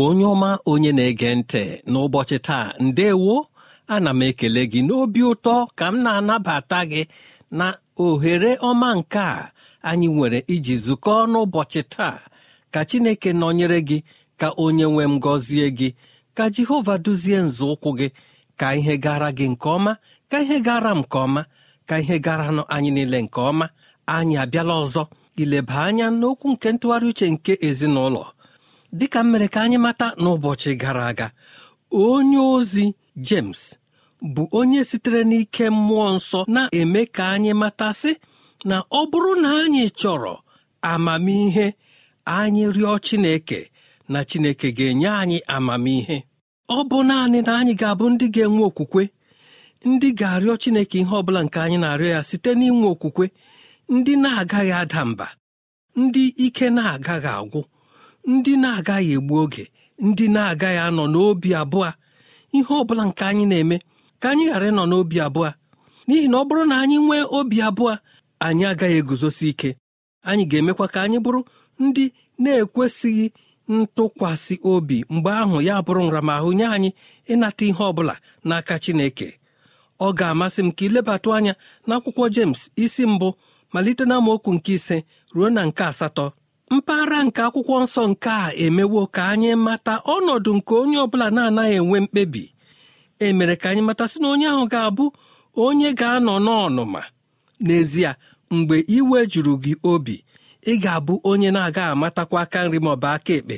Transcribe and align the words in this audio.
Igbo 0.00 0.08
onye 0.08 0.24
ọma 0.34 0.50
onye 0.72 0.90
na-ege 0.96 1.30
ntị 1.38 1.62
n'ụbọchị 1.90 2.38
taa 2.46 2.66
ndewo 2.86 3.34
ana 3.94 4.10
m 4.10 4.20
ekele 4.28 4.62
gị 4.72 4.80
n'obi 4.86 5.20
ụtọ 5.32 5.54
ka 5.78 5.86
m 5.92 5.96
na-anabata 6.04 6.80
gị 6.90 7.02
na 7.58 7.66
ohere 8.04 8.52
ọma 8.68 8.88
nke 8.98 9.18
a 9.18 9.50
anyị 9.88 10.08
nwere 10.14 10.38
iji 10.54 10.74
zukọ 10.84 11.14
n'ụbọchị 11.32 11.82
taa. 11.94 12.18
Ka 12.72 12.80
chineke 12.88 13.30
nọnyere 13.40 13.78
gị 13.88 13.98
ka 14.40 14.48
onye 14.64 14.84
nwe 14.92 15.04
m 15.04 15.14
gọzie 15.24 15.66
gị 15.78 15.88
ka 16.36 16.44
jehova 16.54 16.94
duzie 17.04 17.38
nzọụkwụ 17.46 17.90
gị 17.98 18.08
ka 18.60 18.66
ihe 18.78 18.94
gara 19.04 19.28
gị 19.38 19.46
nke 19.52 19.68
ọma 19.76 19.92
ka 20.30 20.36
ihe 20.44 20.56
gara 20.66 20.90
m 20.94 21.00
nke 21.02 21.18
ọma 21.24 21.42
ka 21.88 21.94
ihe 22.02 22.16
gara 22.24 22.44
anyị 22.74 22.90
niile 22.96 23.18
nke 23.26 23.40
ọma. 23.50 23.66
Anyị 24.14 24.36
abịala 24.42 24.74
ọzọ 24.84 25.02
ileba 25.42 25.76
anya 25.86 26.06
n'okwu 26.18 26.46
nke 26.54 26.68
ntụgharị 26.74 27.06
uche 27.12 27.26
nke 27.34 27.52
ezinụlọ. 27.68 28.24
Dịka 28.98 29.20
m 29.24 29.30
mere 29.32 29.48
ka 29.54 29.60
anyị 29.64 29.78
mata 29.78 30.06
n'ụbọchị 30.22 30.72
gara 30.82 31.04
aga 31.10 31.28
onye 31.92 32.38
ozi 32.54 32.86
James 33.26 33.60
bụ 34.34 34.42
onye 34.58 34.80
sitere 34.90 35.20
n'ike 35.30 35.64
mmụọ 35.76 36.06
nsọ 36.16 36.40
na-eme 36.54 37.02
ka 37.16 37.24
anyị 37.34 37.52
matasị 37.62 38.12
na 38.68 38.76
ọ 38.98 39.00
bụrụ 39.10 39.32
na 39.42 39.48
anyị 39.62 39.84
chọrọ 40.00 40.34
amamihe 40.90 41.66
anyị 42.38 42.64
rịọ 42.76 42.92
Chineke 43.06 43.60
na 44.12 44.18
Chineke 44.28 44.68
ga-enye 44.76 45.08
anyị 45.22 45.38
amamihe. 45.56 46.16
Ọ 46.68 46.78
bụ 46.88 46.98
naanị 47.08 47.38
na 47.46 47.52
anyị 47.60 47.72
ga-abụ 47.80 48.04
ndị 48.12 48.26
ga-enwe 48.34 48.62
okwukwe 48.70 49.02
ndị 49.88 50.08
ga-arịọ 50.18 50.54
Chineke 50.62 50.96
ihe 51.02 51.14
ọ 51.18 51.22
bụla 51.26 51.40
nke 51.46 51.58
anyị 51.64 51.78
na-arịọ 51.82 52.10
ya 52.16 52.20
site 52.28 52.50
n'inwe 52.58 52.86
okwukwe 52.94 53.24
ndị 53.94 54.12
na-agaghị 54.22 54.72
ada 54.82 55.00
mba 55.10 55.26
ndị 56.00 56.22
ike 56.46 56.66
na-agaghị 56.76 57.30
agwụ. 57.40 57.60
Ndị 58.26 58.52
na-agaghị 58.62 59.12
egbu 59.16 59.34
oge 59.42 59.64
ndị 60.06 60.24
na-agaghị 60.34 60.78
anọ 60.86 61.04
n'obi 61.12 61.50
abụọ 61.60 61.90
ihe 62.56 62.72
ọ 62.80 62.84
bụla 62.88 63.04
nke 63.08 63.22
anyị 63.30 63.44
na-eme 63.50 63.76
ka 64.20 64.26
anyị 64.32 64.44
ghara 64.50 64.66
ịnọ 64.70 64.82
n'obi 64.90 65.16
abụọ. 65.26 65.48
N'ihi 66.06 66.28
na 66.30 66.36
ọ 66.40 66.44
bụrụ 66.48 66.62
na 66.70 66.74
anyị 66.82 66.96
nwee 67.06 67.24
obi 67.38 67.56
abụọ 67.68 67.92
anyị 68.46 68.64
agaghị 68.70 68.96
eguzosi 69.00 69.46
ike. 69.52 69.70
Anyị 70.28 70.44
ga-emekwa 70.50 70.86
ka 70.92 70.98
anyị 71.04 71.18
bụrụ 71.24 71.40
ndị 71.84 72.04
na-ekwesịghị 72.42 73.26
ntụkwasị 73.74 74.54
obi 74.72 74.96
mgbe 75.14 75.30
ahụ 75.42 75.56
ya 75.68 75.74
bụrụ 75.86 76.00
nramahụ 76.08 76.48
nye 76.58 76.66
anyị 76.74 76.90
ịnata 77.32 77.64
ihe 77.68 77.82
ọ 77.90 77.92
bụla 77.96 78.14
n'aka 78.48 78.74
Chineke. 78.82 79.28
Ọ 80.00 80.08
ga-amasị 80.18 80.60
m 80.66 80.70
ka 80.76 80.82
ilebatụ 80.86 81.28
anya 81.36 81.52
n'akwụkwọ 81.88 82.24
James 82.34 82.60
isi 82.84 83.02
mbụ 83.06 83.28
malite 83.72 84.04
na 84.08 84.14
amaokwu 84.18 84.50
nke 84.56 84.72
ise 84.78 84.96
ruo 85.34 85.48
na 85.54 85.62
nke 85.68 85.82
asatọ. 85.90 86.26
Mpaghara 86.70 87.18
nke 87.24 87.40
akwụkwọ 87.46 87.76
nsọ 87.82 88.02
nke 88.10 88.30
a 88.30 88.54
emewo 88.64 89.00
ka 89.14 89.22
anyị 89.32 89.50
mata 89.66 89.94
ọnọdụ 90.14 90.50
nke 90.58 90.72
onye 90.82 90.96
ọbụla 91.04 91.26
na-anaghị 91.36 91.74
enwe 91.80 91.98
mkpebi. 92.04 92.44
E 93.18 93.32
mere 93.38 93.54
ka 93.56 93.66
anyị 93.70 93.82
mata 93.88 94.04
sị 94.10 94.18
na 94.22 94.28
onye 94.34 94.46
ahụ 94.52 94.64
ga-abụ 94.72 95.04
onye 95.64 95.88
ga-anọ 95.98 96.34
n'ọnụma. 96.44 97.00
N'ezie 97.66 98.10
mgbe 98.50 98.76
iwe 98.96 99.18
juru 99.32 99.54
gị 99.62 99.72
obi 99.92 100.16
ị 100.66 100.72
ga-abụ 100.82 101.14
onye 101.30 101.50
na-aga 101.54 101.82
amatakwa 101.92 102.38
aka 102.44 102.58
nri 102.68 102.78
ma 102.84 102.90
ọ 102.94 102.96
bụ 103.02 103.06
aka 103.16 103.32
ekpe. 103.38 103.56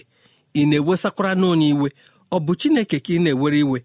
Ị 0.55 0.62
na-ewesakwara 0.69 1.32
n'onye 1.41 1.69
iwe 1.75 1.88
ọ 2.32 2.37
bụ 2.44 2.53
Chineke 2.61 2.97
ka 3.05 3.12
ị 3.12 3.19
na-ewere 3.25 3.59
iwe. 3.64 3.79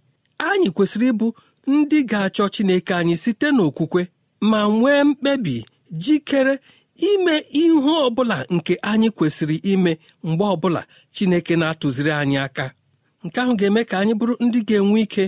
Anyị 0.48 0.70
kwesịrị 0.76 1.08
ịbụ 1.14 1.28
ndị 1.68 1.98
ga-achọ 2.10 2.44
Chineke 2.54 2.94
anyị 3.00 3.16
site 3.24 3.48
n'okwukwe 3.56 4.02
ma 4.50 4.60
nwee 4.76 5.04
mkpebi 5.04 5.56
jikere 5.92 6.60
ime 6.98 7.36
ihe 7.62 7.92
ọbụla 8.08 8.38
nke 8.56 8.74
anyị 8.92 9.10
kwesịrị 9.18 9.58
ime 9.74 9.92
mgbe 10.28 10.44
ọbụla 10.54 10.82
Chineke 11.14 11.54
na-atụziri 11.60 12.12
anyị 12.22 12.38
aka. 12.46 12.66
Nke 13.24 13.38
ahụ 13.42 13.54
ga-eme 13.60 13.82
ka 13.90 13.96
anyị 14.02 14.14
bụrụ 14.20 14.34
ndị 14.46 14.60
ga-enwe 14.68 15.00
ike 15.06 15.24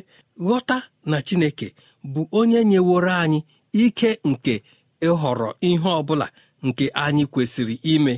ghọta 0.46 0.78
na 1.10 1.18
Chineke 1.28 1.68
bụ 2.14 2.22
onye 2.40 2.60
nyeworo 2.70 3.12
anyị 3.24 3.40
ike 3.84 4.10
nke 4.30 4.54
ịhọrọ 5.08 5.50
ihe 5.68 5.90
ọbụla 6.00 6.28
nke 6.68 6.86
anyị 7.04 7.24
kwesịrị 7.34 7.76
ime. 7.94 8.14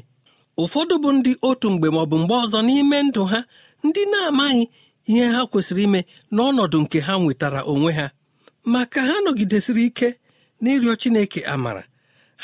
Ụfọdụ 0.62 0.94
bụ 1.04 1.10
ndị 1.18 1.32
otu 1.50 1.68
mgbe 1.74 1.88
maọbụ 1.96 2.16
mgbe 2.22 2.36
ọzọ 2.44 2.60
n'ime 2.68 2.98
ndụ 3.08 3.22
ha 3.32 3.40
ndị 3.86 4.02
na-amaghị 4.12 4.64
ihe 5.10 5.26
ha 5.34 5.42
kwesịrị 5.52 5.84
ime 5.88 6.00
n'ọnọdụ 6.36 6.78
nke 6.84 6.98
ha 7.06 7.14
nwetara 7.22 7.62
onwe 7.72 7.92
ha. 8.00 8.06
Ma 8.72 8.82
ka 8.92 9.00
ha 9.08 9.14
nọgidesịrị 9.26 9.84
ike 9.90 10.08
n'ịrịọ 10.64 10.94
Chineke 11.02 11.40
amara 11.54 11.84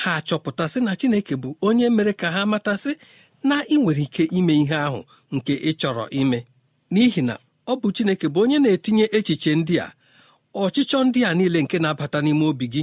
ha 0.02 0.12
achọpụtasị 0.20 0.80
na 0.86 0.92
Chineke 1.00 1.36
bụ 1.42 1.50
onye 1.68 1.88
mere 1.98 2.14
ka 2.22 2.28
ha 2.36 2.42
matasị 2.52 2.92
na 3.50 3.56
ị 3.64 3.76
nwere 3.82 4.02
ike 4.08 4.24
ime 4.38 4.54
ihe 4.64 4.76
ahụ 4.88 5.00
nke 5.36 5.54
ị 5.56 5.72
chọrọ 5.80 6.04
ime. 6.22 6.40
N'ihi 6.94 7.22
na 7.28 7.36
ọ 7.68 7.74
bụ 7.82 7.88
Chineke 7.96 8.28
bụ 8.34 8.40
onye 8.44 8.58
na-etinye 8.64 9.06
echiche 9.18 9.52
ndị 9.60 9.76
a. 9.86 9.88
Ọchịchọ 10.64 10.98
ndị 11.08 11.20
a 11.26 11.34
niile 11.38 11.60
nke 11.64 11.78
na-abata 11.84 12.20
n'ime 12.24 12.46
obi 12.52 12.66
gị 12.74 12.82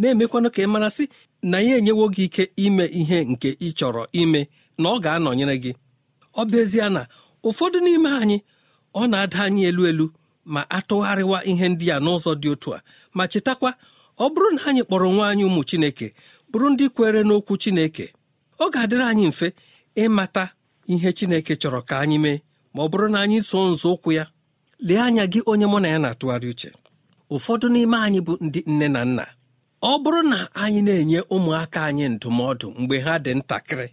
na-emekwanụ 0.00 0.48
ka 0.54 0.60
ị 0.62 0.66
marasị 0.72 1.04
na 1.50 1.56
ya 1.66 1.74
enyewo 1.78 2.04
gị 2.14 2.24
ike 2.28 2.44
ime 2.64 2.84
ihe 3.00 3.18
nke 3.32 3.48
ị 3.60 3.68
chọrọ 3.78 4.02
ime 4.20 4.40
na 4.80 4.86
ọ 4.88 4.96
ga-anọnyere 5.04 5.56
gị. 5.64 5.72
Ọ 6.40 6.42
bụ 6.50 6.58
na 6.94 7.02
ụfọdụ 7.48 7.78
n'ime 7.84 8.10
anyị 8.22 8.38
ọ 8.94 9.02
na-ada 9.10 9.38
anyị 9.46 9.62
elu 9.70 9.82
elu 9.90 10.06
ma 10.52 10.60
atụgharịwa 10.76 11.38
ihe 11.50 11.66
ndị 11.72 11.86
a 11.94 11.98
n'ụzọ 12.04 12.32
dị 12.42 12.48
otu 12.54 12.68
a 12.76 12.78
ma 13.16 13.24
chetakwa 13.32 13.70
ọ 14.18 14.26
bụrụ 14.32 14.48
na 14.56 14.60
anyị 14.68 14.82
kpọrọ 14.86 15.06
nwa 15.14 15.24
anyị 15.32 15.44
ụmụ 15.48 15.60
Chineke 15.68 16.06
bụrụ 16.54 16.68
ndị 16.72 16.86
kwere 16.96 17.20
n'okwu 17.28 17.54
Chineke 17.62 18.06
ọ 18.62 18.66
ga-adịrị 18.72 19.04
anyị 19.10 19.24
mfe 19.32 19.48
ịmata 20.02 20.44
ihe 20.92 21.10
Chineke 21.18 21.52
chọrọ 21.60 21.80
ka 21.88 21.94
anyị 22.02 22.18
mee 22.24 22.38
ma 22.74 22.80
ọ 22.82 22.88
bụrụ 22.90 23.06
na 23.12 23.18
anyị 23.24 23.38
so 23.48 23.58
nzọụkwụ 23.72 24.10
ya 24.18 24.24
lee 24.86 24.98
anya 25.06 25.24
gị 25.32 25.40
onye 25.50 25.66
mụ 25.72 25.78
na 25.82 25.88
ya 25.92 25.98
na-atụgharị 26.02 26.48
uche. 26.52 26.70
Ụfọdụ 27.34 27.66
n'ime 27.72 27.96
anyị 28.06 28.20
bụ 28.26 28.32
ndị 28.46 28.60
nne 28.72 28.86
na 28.94 29.00
nna. 29.10 29.24
Ọ 29.82 29.92
bụrụ 30.02 30.20
na 30.32 30.38
anyị 30.62 30.80
na-enye 30.86 31.20
ụmụaka 31.34 31.80
anyị 31.88 32.04
ndụmọdụ 32.14 32.66
mgbe 32.80 32.96
ha 33.04 33.12
dị 33.24 33.32
ntakịrị 33.38 33.88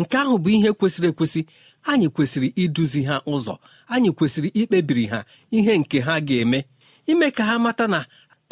nke 0.00 0.16
ahụ 0.22 0.34
bụ 0.42 0.48
ihe 0.56 0.70
kwesịrị 0.78 1.08
ekwesị 1.12 1.40
anyị 1.90 2.06
kwesịrị 2.14 2.48
iduzi 2.62 3.00
ha 3.08 3.16
ụzọ 3.32 3.54
anyị 3.94 4.10
kwesịrị 4.18 4.48
ikpebiri 4.60 5.04
ha 5.12 5.20
ihe 5.56 5.72
nke 5.80 5.98
ha 6.06 6.14
ga-eme 6.26 6.58
ime 7.10 7.26
ka 7.36 7.42
ha 7.48 7.54
mata 7.64 7.84
na 7.92 8.00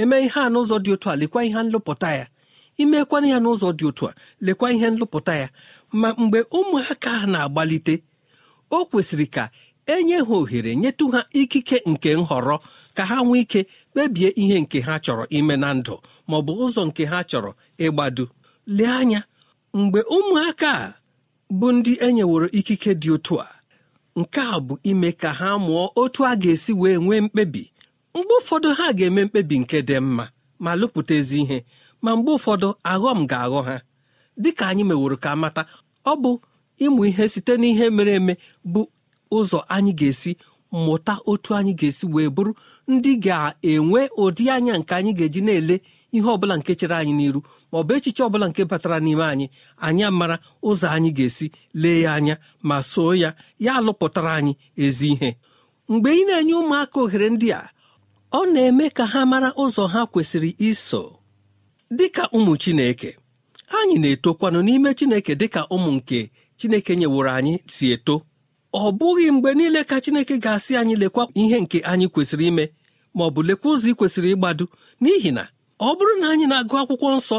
eme 0.03 0.17
ihe 0.27 0.41
a 0.41 0.49
n'ụzọ 0.53 0.77
dị 0.85 0.91
otu 0.94 1.06
a 1.12 1.17
lekwa 1.21 1.41
ihe 1.49 1.61
nlụpụta 1.67 2.09
ya. 2.21 2.27
Imekwana 2.82 3.26
ya 3.32 3.38
n'ụzọ 3.43 3.69
dị 3.78 3.84
otu 3.88 4.05
a 4.08 4.14
lekwa 4.40 4.67
ihe 4.73 4.90
nlụpụta 4.90 5.34
ya. 5.43 5.49
Ma 5.93 6.08
mgbe 6.19 6.40
ụmụaka 6.58 7.12
na-agbalite 7.32 7.94
o 8.70 8.84
kwesịrị 8.90 9.26
ka 9.34 9.44
enye 9.87 10.17
ha 10.17 10.34
ohere 10.34 10.73
nyetụ 10.76 11.05
ha 11.14 11.20
ikike 11.40 11.82
nke 11.87 12.11
nhọrọ 12.17 12.56
ka 12.96 13.02
ha 13.11 13.17
nwee 13.25 13.40
ike 13.44 13.61
kpebie 13.93 14.28
ihe 14.43 14.56
nke 14.61 14.78
ha 14.87 14.94
chọrọ 15.05 15.25
ime 15.38 15.56
na 15.56 15.69
ndụ 15.78 15.94
ma 16.28 16.34
ọ 16.37 16.43
bụ 16.46 16.52
ụzọ 16.64 16.82
nke 16.88 17.02
ha 17.11 17.19
chọrọ 17.31 17.50
ịgbado. 17.84 18.25
Lee 18.67 18.87
anya 19.00 19.20
mgbe 19.75 20.00
ụmụaka 20.17 20.73
bụ 21.58 21.67
ndị 21.73 21.93
enyeworo 22.06 22.49
ikike 22.58 22.90
dị 23.02 23.11
otu 23.14 23.34
a 23.40 23.46
nke 24.20 24.40
a 24.40 24.58
bụ 24.67 24.75
ime 24.90 25.11
ka 25.20 25.31
ha 25.38 25.49
mụọ 25.64 25.84
otu 26.02 26.20
a 26.26 26.37
ga-esi 26.43 26.73
wee 26.81 26.96
nwee 27.05 27.20
mkpebi. 27.25 27.62
Mgbe 28.14 28.34
ụfọdụ 28.40 28.69
ha 28.78 28.87
ga-eme 28.99 29.23
mkpebi 29.25 29.56
nke 29.62 29.78
dị 29.88 29.96
mma 30.00 30.25
ma 30.58 30.70
lụpụta 30.81 31.14
ezi 31.20 31.38
ihe. 31.43 31.58
Ma 32.02 32.16
mgbe 32.16 32.31
ụfọdụ 32.37 32.69
aghọm 32.93 33.26
ga-aghọ 33.31 33.60
ha. 33.69 33.76
Dịka 34.43 34.66
anyị 34.69 34.84
meworo 34.84 35.16
ka 35.16 35.37
mata 35.37 35.62
ọ 36.04 36.12
bụ 36.22 36.31
ịmụ 36.84 37.00
ihe 37.08 37.28
site 37.28 37.56
n'ihe 37.56 37.90
mere 37.90 38.12
eme 38.14 38.34
bụ 38.72 38.82
ụzọ 39.37 39.58
anyị 39.69 39.93
ga-esi 39.98 40.37
mụta 40.72 41.14
otu 41.31 41.54
anyị 41.54 41.72
ga-esi 41.81 42.06
wee 42.14 42.28
bụrụ 42.28 42.52
ndị 42.88 43.12
ga-enwe 43.25 44.00
ụdị 44.22 44.44
anya 44.54 44.78
nke 44.78 44.94
anyị 44.94 45.12
ga-eji 45.19 45.40
na-ele 45.44 45.76
ihe 46.12 46.28
ọbụla 46.34 46.56
nke 46.58 46.75
chere 46.78 46.94
anyị 47.00 47.12
n'iru 47.19 47.40
ma 47.72 47.78
ọ 47.78 47.82
bụ 47.87 47.93
echiche 47.96 48.22
ọbụla 48.25 48.46
nke 48.49 48.62
batara 48.70 48.99
n'ime 49.04 49.25
anyị. 49.32 49.46
Anya 49.87 50.10
mara 50.10 50.37
ụzọ 50.62 50.87
anyị 50.96 51.10
ga-esi 51.16 51.46
lee 51.75 52.00
ya 52.04 52.14
anya 52.14 52.34
ma 52.62 52.82
soo 52.82 53.14
ya 53.22 53.31
ya 53.64 53.72
alụpụtara 53.78 54.32
anyị 54.38 54.52
ezi 54.84 55.08
ihe. 55.12 55.31
Mgbe 55.88 56.10
ị 56.10 56.22
na-enye 56.26 56.54
ụmụaka 56.60 56.96
ohere 57.00 57.28
ndị 57.31 57.49
a 57.52 57.70
ọ 58.32 58.40
na-eme 58.52 58.90
ka 58.96 59.04
ha 59.12 59.20
mara 59.26 59.49
ụzọ 59.62 59.87
ha 59.92 60.00
kwesịrị 60.12 60.50
iso. 60.58 61.02
Dịka 61.91 62.23
ụmụ 62.37 62.56
Chineke 62.56 63.11
anyị 63.79 63.97
na-etokwanụ 63.99 64.59
n'ime 64.67 64.91
Chineke 64.99 65.35
dịka 65.41 65.61
ụmụ 65.75 65.91
nke 65.97 66.19
Chineke 66.59 66.93
nyeworo 66.97 67.31
anyị 67.38 67.55
si 67.75 67.87
eto. 67.94 68.15
Ọ 68.73 68.91
bụghị 68.99 69.27
mgbe 69.35 69.50
niile 69.59 69.81
ka 69.85 69.97
Chineke 70.05 70.35
ga-asị 70.44 70.73
anyị 70.81 70.94
lekwa 71.03 71.23
ihe 71.41 71.59
nke 71.61 71.79
anyị 71.91 72.06
kwesịrị 72.12 72.47
ime 72.50 72.65
ma 73.15 73.23
ọ 73.25 73.31
bụ 73.35 73.41
lekwa 73.49 73.69
ụzọ 73.75 73.87
ị 73.91 73.94
kwesịrị 73.99 74.29
ịgbado. 74.35 74.65
N'ihi 75.03 75.31
na 75.37 75.44
ọ 75.81 75.88
bụrụ 75.99 76.15
na 76.21 76.27
anyị 76.33 76.47
na-agụ 76.50 76.75
akwụkwọ 76.81 77.09
nsọ 77.19 77.38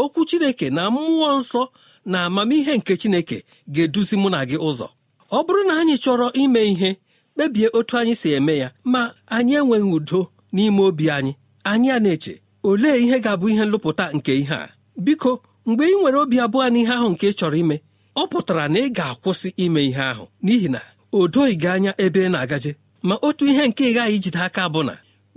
okwu 0.00 0.20
Chineke 0.28 0.66
na 0.76 0.82
mmụọ 0.94 1.28
nsọ 1.40 1.62
na 2.10 2.18
amamihe 2.26 2.72
nke 2.78 2.92
Chineke 3.00 3.38
ga-eduzi 3.74 4.16
mụ 4.22 4.28
na 4.34 4.40
gị 4.48 4.56
ụzọ. 4.68 4.86
Ọ 5.30 5.38
bụrụ 5.46 5.62
na 5.68 5.74
anyị 5.80 5.94
chọrọ 6.04 6.26
ime 6.42 6.60
ihe 6.72 6.90
kpebie 7.34 7.68
otu 7.78 7.94
anyị 8.00 8.14
si 8.20 8.28
eme 8.36 8.54
ya 8.62 8.68
ma 8.92 9.00
anyị 9.36 9.52
enweghị 9.60 9.88
udo 9.96 10.20
n'ime 10.54 10.80
obi 10.88 11.04
anyị. 11.16 11.32
Anyị 11.70 11.88
a 11.90 11.98
na-eche 12.04 12.34
olee 12.68 12.96
ihe 13.04 13.16
ga-abụ 13.24 13.46
ihe 13.52 13.64
nlụpụta 13.64 14.04
nke 14.16 14.32
ihe 14.42 14.54
a? 14.54 14.68
Biko 15.04 15.32
mgbe 15.66 15.84
ị 15.92 15.94
nwere 16.00 16.18
obi 16.22 16.36
abụọ 16.44 16.66
n'ihe 16.72 16.92
ahụ 16.98 17.08
nke 17.12 17.26
ị 17.30 17.32
chọrọ 17.38 17.56
ime 17.62 17.76
ọ 18.16 18.22
pụtara 18.30 18.64
na 18.72 18.78
ị 18.80 18.88
ga-akwụsị 18.96 19.48
ime 19.64 19.80
ihe 19.88 20.02
ahụ. 20.12 20.24
N'ihi 20.44 20.68
na 20.74 20.80
o 21.12 21.28
doghị 21.32 21.54
gị 21.62 21.68
anya 21.74 21.92
ebe 22.04 22.20
ị 22.26 22.30
na-agaje. 22.32 22.72
Ma 23.02 23.14
otu 23.26 23.44
ihe 23.50 23.64
nke 23.68 23.82
ị 23.90 23.94
gaghị 23.96 24.14
ijide 24.16 24.38
aka 24.46 24.62
bụ 24.72 24.80
na 24.88 24.94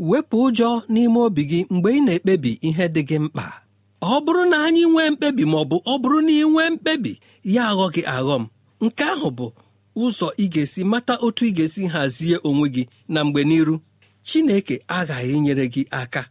wepụ 0.09 0.35
ụjọ 0.47 0.69
n'ime 0.93 1.19
obi 1.27 1.43
gị 1.49 1.59
mgbe 1.73 1.89
ị 1.97 2.01
na-ekpebi 2.05 2.51
ihe 2.67 2.85
dị 2.95 3.01
gị 3.09 3.17
mkpa. 3.19 3.45
Ọ 4.01 4.13
bụrụ 4.25 4.43
na 4.51 4.57
anyị 4.65 4.83
nwee 4.91 5.09
mkpebi 5.13 5.43
ma 5.51 5.57
ọ 5.57 5.65
bụ 5.69 5.77
ọ 5.91 5.93
bụrụ 6.01 6.19
na 6.25 6.31
ị 6.31 6.43
nwee 6.51 6.69
mkpebi 6.73 7.11
ya 7.53 7.63
aghọ 7.71 7.85
gị 7.93 8.01
aghọ 8.15 8.35
m 8.41 8.45
nke 8.85 9.03
ahụ 9.13 9.29
bụ 9.37 9.47
ụzọ 10.03 10.27
ị 10.43 10.45
ga-esi 10.53 10.81
mata 10.91 11.13
otu 11.25 11.43
ị 11.45 11.51
ga-esi 11.57 11.83
hazie 11.93 12.37
onwe 12.47 12.67
gị 12.75 12.83
na 13.13 13.19
mgbe 13.23 13.41
n'iru. 13.49 13.75
Chineke 14.27 14.75
aghaghị 14.87 15.31
inyere 15.37 15.65
gị 15.73 15.83
aka. 16.01 16.21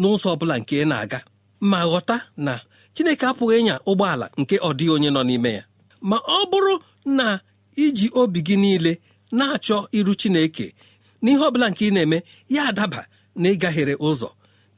N'ụzọ 0.00 0.28
ọ 0.34 0.36
bụla 0.40 0.56
nke 0.60 0.74
ị 0.82 0.86
na-aga 0.90 1.18
ma 1.70 1.78
ghọta 1.90 2.16
na 2.46 2.54
Chineke 2.94 3.26
apụghị 3.30 3.54
ịnya 3.60 3.76
ụgbọala 3.90 4.26
nke 4.40 4.54
ọ 4.68 4.70
dịghị 4.78 4.92
onye 4.96 5.10
nọ 5.16 5.20
n'ime 5.28 5.50
ya. 5.58 5.62
Ma 6.08 6.16
ọ 6.16 6.38
bụrụ 6.50 6.74
na 7.18 7.26
iji 7.84 8.06
obi 8.20 8.40
gị 8.46 8.56
niile 8.62 8.92
na-achọ 9.38 9.76
iru 9.98 10.12
Chineke 10.20 10.66
n'ihe 11.22 11.38
ọ 11.46 11.50
bụla 11.52 11.66
nke 11.70 11.82
ị 11.88 11.92
na-eme 11.94 12.18
ya 12.54 12.62
adaba 12.70 13.00
na 13.40 13.46
ịgaghere 13.54 13.94
ụzọ. 14.08 14.28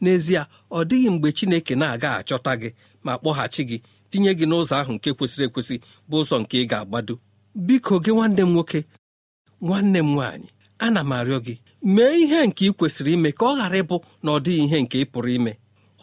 N'ezie 0.02 0.42
ọ 0.70 0.78
dịghị 0.88 1.08
mgbe 1.14 1.28
Chineke 1.38 1.74
na-aga 1.80 2.08
achọta 2.20 2.52
gị 2.60 2.68
ma 3.04 3.12
kpọghachi 3.20 3.62
gị 3.70 3.76
tinye 4.10 4.30
gị 4.38 4.44
n'ụzọ 4.50 4.74
ahụ 4.80 4.92
nke 4.96 5.10
kwesịrị 5.18 5.44
ekwesị 5.48 5.74
bụ 6.08 6.16
ụzọ 6.22 6.36
nke 6.42 6.56
ị 6.62 6.66
ga-agbado. 6.70 7.14
Biko 7.66 7.94
gị 8.04 8.10
nwanne 8.16 8.42
m 8.44 8.50
nwoke 8.54 8.80
nwanne 9.66 9.98
m 10.02 10.08
nwaanyị 10.14 10.48
ana 10.84 11.00
m 11.08 11.12
arịọ 11.18 11.38
gị 11.46 11.54
mee 11.82 12.14
ihe 12.22 12.46
nke 12.46 12.66
ị 12.68 12.72
kwesịrị 12.72 13.12
ime 13.12 13.32
ka 13.32 13.44
ọ 13.46 13.56
ghara 13.56 13.78
ịbụ 13.82 13.96
na 14.22 14.30
ọ 14.32 14.38
dịghị 14.44 14.64
ihe 14.64 14.78
nke 14.82 14.96
ị 15.02 15.04
pụrụ 15.12 15.28
ime. 15.36 15.52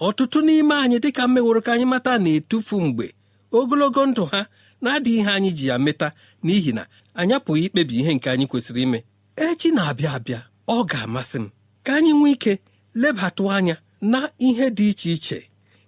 Ọtụtụ 0.01 0.39
n'ime 0.45 0.75
anyị 0.75 0.97
dịka 1.03 1.27
mmeworo 1.27 1.61
ka 1.65 1.71
anyị 1.73 1.85
mata 1.85 2.17
na-etufu 2.17 2.75
mgbe 2.81 3.05
ogologo 3.51 4.05
ndụ 4.05 4.23
ha 4.31 4.41
na-adịghị 4.81 5.17
ihe 5.19 5.29
anyị 5.31 5.51
ji 5.57 5.67
ya 5.67 5.75
meta 5.79 6.07
n'ihi 6.43 6.71
na 6.77 6.83
anyị 7.19 7.33
apụghị 7.37 7.65
ikpebi 7.65 7.93
ihe 7.99 8.11
nke 8.15 8.27
anyị 8.29 8.45
kwesịrị 8.51 8.81
ime. 8.81 8.99
Echi 9.35 9.69
na-abịa 9.71 10.11
abịa 10.17 10.39
ọ 10.67 10.77
ga-amasị 10.89 11.37
m. 11.41 11.45
Ka 11.83 11.91
anyị 11.97 12.11
nwee 12.13 12.31
ike 12.35 12.53
lebatụ 13.01 13.43
anya 13.51 13.75
na 14.01 14.19
ihe 14.37 14.69
dị 14.77 14.89
iche 14.89 15.11
iche 15.13 15.39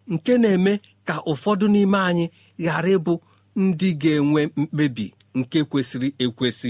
nke 0.07 0.37
na-eme 0.37 0.73
ka 1.07 1.15
ụfọdụ 1.31 1.65
n'ime 1.73 1.97
anyị 2.09 2.25
ghara 2.59 2.89
ịbụ 2.97 3.13
ndị 3.55 3.89
ga-enwe 4.01 4.41
mkpebi 4.55 5.13
nke 5.35 5.59
kwesịrị 5.63 6.09
ekwesị. 6.23 6.69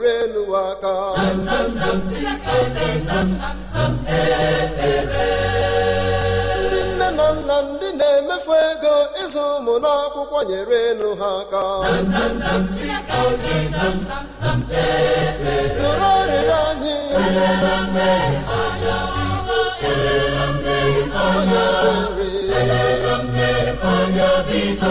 nyere 0.00 0.26
n'ụwa 0.32 0.60
aka 0.72 0.94
ndị 6.64 6.80
nne 6.88 7.08
na 7.18 7.26
nna 7.36 7.56
ndị 7.68 7.88
na-emefu 7.98 8.52
ego 8.68 8.94
ịzụ 9.22 9.42
ụmụ 9.56 9.74
n'akwụkwọ 9.84 10.38
nyere 10.48 10.80
nụ 10.98 11.08
ha 11.20 11.30
aka 11.42 11.62
nụrụ 15.80 16.06
arịrịọ 16.20 16.58
anyị 16.70 16.96
onye 23.96 24.28
biko 24.48 24.90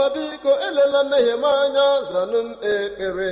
jehova 0.00 0.14
biko 0.14 0.50
elela 0.68 1.04
mmehie 1.04 1.34
m 1.36 1.44
anya 1.44 1.88
zanụ 2.10 2.40
m 2.46 2.50
ekpere 2.74 3.30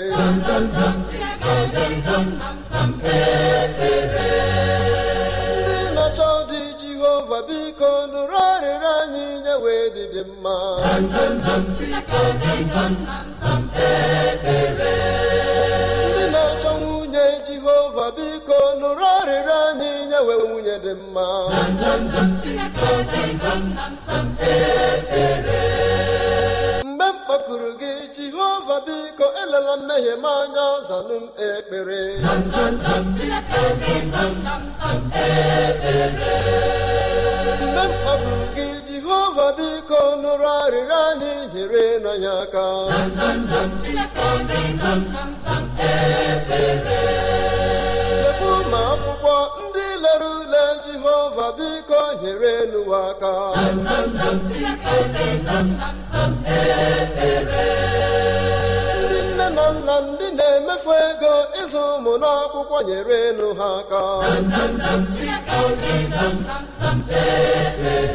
ndị 5.61 5.79
na-achọ 5.97 6.31
dị 6.51 6.63
jehova 6.81 7.39
biko 7.49 7.91
nụrụ 8.13 8.39
arịrịọ 8.53 8.91
anyị 9.03 9.27
nye 9.45 9.55
wee 9.65 9.87
dịdị 9.95 10.23
mma 10.31 10.55
ndị 16.11 16.25
na-achọ 16.33 16.71
nwunye 16.81 17.25
jehova 17.47 18.07
biko 18.17 18.59
nụrụ 18.81 19.07
arịrịọ 19.21 19.57
anyị 19.69 19.91
nye 20.11 20.19
wee 20.27 20.39
nwunye 20.49 20.77
dị 20.85 20.93
mma 21.01 21.27
biko 28.87 29.27
elela 29.43 29.75
mmehie 29.77 30.15
m 30.23 30.25
anya 30.35 30.67
zanụ 30.89 31.17
m 31.23 31.27
ekpere 31.49 32.01
mgbe 37.63 37.83
m 37.89 37.93
kpọkuru 37.93 38.47
gị 38.57 38.69
jehova 38.89 39.47
biko 39.59 39.99
nụrụ 40.23 40.49
arịrịọ 40.63 40.99
anyị 41.11 41.33
nyere 41.53 41.85
n'anya 42.03 42.33
aka 42.43 42.67
lekwu 48.23 48.51
ma 48.73 48.81
akwụkwọ 48.93 49.37
ndị 49.65 49.87
lere 50.03 50.29
ule 50.41 50.65
jehova 50.85 51.47
biko 51.59 52.01
nyere 52.21 52.53
n'ụwa 52.71 53.01
aka 53.11 53.33
na-emefu 60.69 60.91
ego 61.09 61.35
ịzụ 61.63 61.81
ụmụ 61.97 62.13
n'akwụkwọ 62.23 62.79
nyere 62.89 63.21
nụ 63.39 63.49
ha 63.59 63.69
aka 63.81 64.01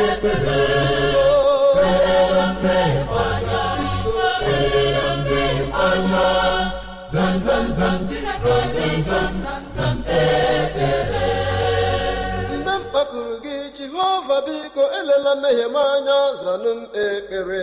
biko 14.45 14.83
elela 14.99 15.35
mmehie 15.35 15.67
m 15.67 15.75
anya 15.75 16.19
zanụ 16.41 16.71
m 16.77 16.81
ekpere. 17.05 17.61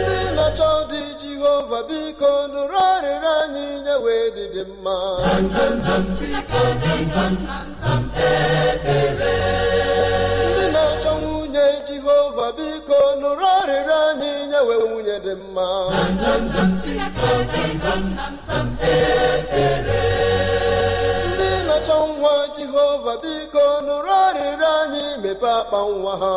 Ndị 0.00 0.18
na-achọ 0.36 0.70
dị 0.90 1.02
jehova 1.20 1.80
biko 1.88 2.30
nụrụ 2.52 2.78
arịrịọ 2.92 3.32
anyị 3.42 3.66
nye 3.84 3.94
wee 4.04 4.26
dịdị 4.36 4.62
mma. 4.70 4.96
Ndị 10.50 10.64
na-achọ 10.74 11.12
nwunye 11.22 11.66
jehova 11.86 12.46
biko 12.58 12.98
nụrụ 13.20 13.46
arịrịọ 13.60 13.96
anyị 14.10 14.32
nye 14.50 14.60
wee 14.68 14.80
nwunye 14.88 15.16
dị 15.24 15.34
mma. 15.42 15.66
Jehova 22.56 23.14
biko 23.22 23.64
nụrụ 23.86 24.12
arịrịọ 24.26 24.70
anyị 24.82 25.04
mepe 25.22 25.48
akpa 25.60 25.78
nwa 25.98 26.14
ha 26.22 26.32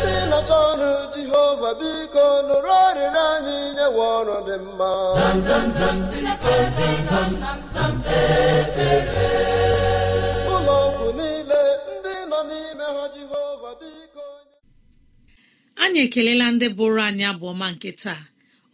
ndị 0.00 0.14
na-achọ 0.30 0.56
ọrụ 0.70 0.90
jehova 1.14 1.70
biko 1.80 2.24
nụrụ 2.48 2.72
arịrịọ 2.86 3.22
anyị 3.34 3.56
nyewe 3.76 4.02
ọrụ 4.18 4.34
dị 4.46 4.56
mma 4.64 4.90
ụlọ 10.54 10.74
ọgwụ 10.86 11.06
niile 11.18 11.62
ndị 12.00 12.14
nọ 12.30 12.38
n'ime 12.48 12.86
ha 12.96 13.04
jehova 13.14 13.70
biko 13.80 14.24
anyị 15.82 16.00
ekelela 16.06 16.46
ndị 16.54 16.66
bụrụ 16.76 17.00
anyị 17.08 17.24
abụọma 17.30 17.66
nke 17.74 17.90
taa 18.02 18.20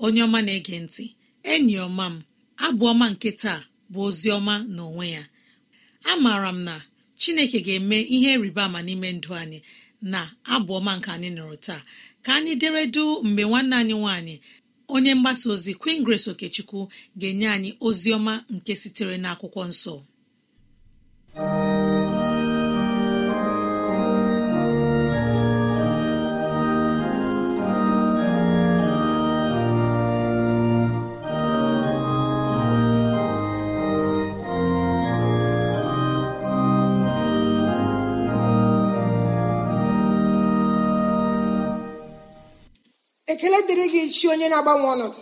onye 0.04 0.20
ọma 0.26 0.38
na-ege 0.46 0.76
ntị 0.84 1.04
enyi 1.52 1.74
ọma 1.86 2.06
m 2.12 2.16
abụọma 2.66 3.06
nke 3.12 3.30
taa 3.42 3.60
bụ 3.92 3.98
ozi 4.08 4.28
ọma 4.38 4.54
n'onwe 4.74 5.06
ya. 5.16 5.22
Amaara 6.10 6.50
m 6.56 6.60
na 6.68 6.74
chineke 7.20 7.58
ga-eme 7.66 7.98
ihe 8.14 8.30
rịba 8.42 8.62
ama 8.68 8.80
n'ime 8.86 9.08
ndụ 9.16 9.30
anyị 9.42 9.58
na 10.12 10.20
abụọma 10.54 10.92
nke 10.98 11.08
anyị 11.14 11.28
nụrụ 11.36 11.56
taa. 11.66 11.80
Ka 12.24 12.30
anyị 12.36 12.52
deredu 12.60 13.04
mgbe 13.26 13.42
nwanne 13.48 13.74
anyị 13.80 13.94
nwanyị 14.02 14.34
onye 14.94 15.12
mgbasa 15.18 15.46
ozi 15.54 15.72
Queen 15.80 16.00
Grace 16.06 16.28
Okechukwu 16.32 16.80
ga-enye 17.18 17.48
anyị 17.54 17.70
ozi 17.86 18.08
ọma 18.16 18.32
nke 18.54 18.72
sitere 18.82 19.14
n'akwụkwọ 19.22 19.62
nsọ. 19.70 19.94
Ekele 43.38 43.59
dịrị 43.68 43.87
gị 43.92 44.02
chi 44.16 44.25
onye 44.33 44.49
na-agbanwe 44.50 44.87
ọnọdụ. 44.95 45.21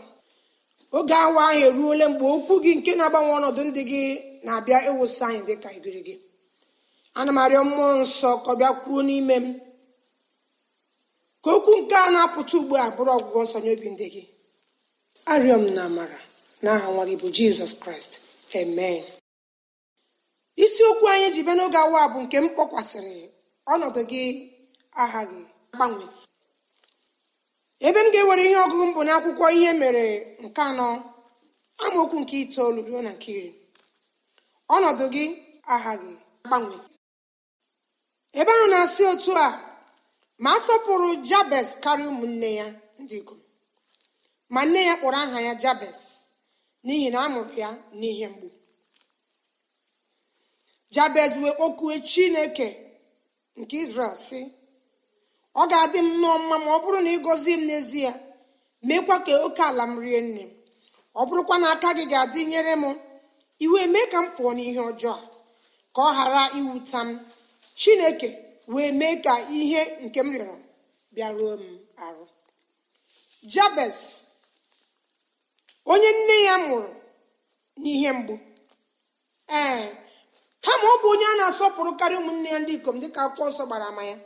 Oge 0.97 1.15
awa 1.25 1.43
ahụ 1.51 1.61
eruole 1.69 2.07
mgbe 2.13 2.25
okwu 2.37 2.55
gị 2.65 2.73
nke 2.79 2.93
na-agbanwe 2.99 3.33
ọnọdụ 3.39 3.61
ndị 3.69 3.83
gị 3.91 4.03
na-abịa 4.45 4.79
ịwụsị 4.91 5.23
anyị 5.29 5.41
dị 5.49 5.55
ka 5.63 5.69
ibiri 5.79 6.01
gị 6.07 6.15
ana 7.19 7.31
m 7.33 7.39
arịọ 7.45 7.61
mmụọ 7.69 7.87
nsọ 8.03 8.31
ka 8.45 8.51
ọ 8.53 8.57
bịa 8.61 8.71
kwuo 8.81 9.01
n'ime 9.09 9.37
m. 9.45 9.47
Ka 11.43 11.49
okwu 11.57 11.73
nke 11.81 11.95
a 11.95 12.09
na-apụta 12.15 12.55
ugbu 12.59 12.75
a 12.77 12.87
bụrụ 12.97 13.11
ọgwụgwọ 13.19 13.41
nsọ 13.45 13.59
nye 13.63 13.71
obi 13.77 13.89
ndị 13.93 14.07
gị. 14.15 14.23
Arịọ 15.33 15.57
m 15.63 15.65
na 15.77 15.83
amara 15.89 16.19
na 16.63 16.69
aha 16.77 16.89
nwa 16.95 17.05
gị 17.09 17.15
bụ 17.21 17.27
jizọs 17.37 17.73
kraịst. 17.83 18.13
Amen. 18.61 19.03
Isiokwu 20.65 21.05
anyị 21.13 21.29
ji 21.35 21.41
bịa 21.47 21.55
n'oge 21.59 21.79
awa 21.85 22.01
bụ 22.13 22.19
nke 22.25 22.37
m 22.45 22.47
kpọkwasịrị 22.55 23.15
ọnọdụ 23.73 24.01
gị 24.11 24.23
aghaghị 25.03 25.41
agbanwe 25.73 26.05
ebe 27.85 28.01
m 28.05 28.09
ga-ewere 28.13 28.43
ihe 28.49 28.57
ọgụgụ 28.65 28.85
mbụ 28.91 29.01
n'akwụkwọ 29.07 29.47
ihe 29.57 29.71
mere 29.81 30.05
nke 30.45 30.61
anọ 30.71 30.87
amaokwu 31.85 32.17
nke 32.23 32.35
itoolu 32.45 32.81
ruo 32.89 33.01
na 33.07 33.11
nke 33.17 33.29
iri. 33.39 33.51
Ọnọdụ 34.75 35.05
gị 35.15 35.25
aghaghị 35.75 36.13
agbanwe 36.45 36.77
ebe 38.39 38.51
ahụ 38.57 38.67
na-asị 38.73 39.03
otu 39.13 39.33
a 39.37 39.49
ma 40.43 40.51
a 40.57 40.61
sọpụrụ 40.67 41.09
jabez 41.29 41.69
karịa 41.83 42.09
ụmụnne 42.13 42.49
ya 42.61 42.67
ndị 43.03 43.17
ikom. 43.21 43.41
Ma 44.55 44.61
nne 44.69 44.81
ya 44.89 44.95
kpọrọ 45.01 45.17
aha 45.25 45.39
ya 45.47 45.53
jabez 45.63 45.99
n'ihi 46.85 47.09
na 47.13 47.19
a 47.25 47.29
mụrụ 47.35 47.53
ya 47.63 47.69
n'ihe 47.99 48.27
mgbu. 48.33 48.49
Jabez 50.95 51.33
wee 51.43 51.53
kpọkue 51.57 51.95
chineke 52.11 52.69
nke 53.61 53.77
israel 53.85 54.17
sị 54.27 54.41
ọ 55.61 55.63
ga-adị 55.71 55.99
m 56.03 56.09
nnọọ 56.15 56.37
mma 56.43 56.57
ma 56.65 56.71
ọ 56.77 56.79
bụrụ 56.83 56.99
na 57.05 57.11
ị 57.17 57.19
gọzie 57.27 57.55
m 57.61 57.63
n'ezie 57.69 58.11
meekwa 58.87 59.17
ka 59.27 59.33
oke 59.47 59.63
ala 59.71 59.85
m 59.91 59.95
rie 60.05 60.21
nne 60.29 60.43
m 60.49 60.53
ọ 61.21 61.23
bụrụkwa 61.29 61.57
na 61.63 61.67
aka 61.75 61.89
gị 61.99 62.05
ga-adị 62.13 62.41
nyere 62.51 62.75
m 62.83 62.85
iwe 63.65 63.81
mee 63.93 64.07
ka 64.13 64.19
m 64.23 64.27
pụọ 64.37 64.51
n'ihe 64.57 64.81
ọjọọ 64.91 65.17
ka 65.95 66.01
ọ 66.09 66.11
ghara 66.17 66.43
iwuta 66.59 67.01
m. 67.07 67.11
Chineke 67.81 68.29
wee 68.73 68.91
mee 69.01 69.17
ka 69.25 69.33
ihe 69.59 69.81
nke 70.05 70.21
m 70.23 70.29
rịọrọ 70.35 70.57
bịaruo 71.15 71.53
m 71.63 71.65
arụ. 72.05 72.25
Jabes 73.53 73.99
onye 75.93 76.11
nne 76.19 76.37
ya 76.49 76.55
mụrụ 76.67 76.91
n'ihe 77.83 78.11
mgbu. 78.17 78.35
Ee 79.61 79.85
kama 80.65 80.87
ọ 80.95 80.97
bụ 81.03 81.07
onye 81.15 81.27
a 81.33 81.35
na-asọpụrụ 81.41 81.91
karịa 82.01 82.19
ụmụnne 82.21 82.49
ya 82.55 82.59
ndị 82.63 82.73
ikom 82.79 82.97
dịka 83.03 83.21
akwụkwọ 83.27 83.49
nsọ 83.51 83.63
gbara 83.69 83.87
ama 83.93 84.03
ya. 84.11 84.17